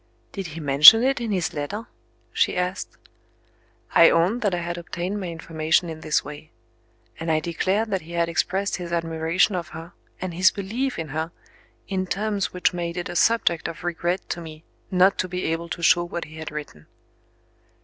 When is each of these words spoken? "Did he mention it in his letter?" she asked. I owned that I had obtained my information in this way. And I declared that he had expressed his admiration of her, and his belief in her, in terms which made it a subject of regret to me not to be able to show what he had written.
"Did 0.31 0.47
he 0.47 0.59
mention 0.59 1.03
it 1.03 1.21
in 1.21 1.31
his 1.31 1.53
letter?" 1.53 1.85
she 2.33 2.57
asked. 2.57 2.97
I 3.93 4.09
owned 4.09 4.41
that 4.41 4.55
I 4.55 4.57
had 4.57 4.79
obtained 4.79 5.19
my 5.21 5.27
information 5.27 5.89
in 5.91 5.99
this 6.01 6.25
way. 6.25 6.49
And 7.19 7.31
I 7.31 7.39
declared 7.39 7.91
that 7.91 8.01
he 8.01 8.13
had 8.13 8.27
expressed 8.27 8.77
his 8.77 8.91
admiration 8.91 9.53
of 9.53 9.67
her, 9.67 9.93
and 10.19 10.33
his 10.33 10.49
belief 10.49 10.97
in 10.97 11.09
her, 11.09 11.31
in 11.87 12.07
terms 12.07 12.51
which 12.51 12.73
made 12.73 12.97
it 12.97 13.09
a 13.09 13.15
subject 13.15 13.67
of 13.67 13.83
regret 13.83 14.27
to 14.29 14.41
me 14.41 14.63
not 14.89 15.19
to 15.19 15.27
be 15.27 15.45
able 15.45 15.69
to 15.69 15.83
show 15.83 16.03
what 16.03 16.25
he 16.25 16.37
had 16.37 16.49
written. 16.49 16.87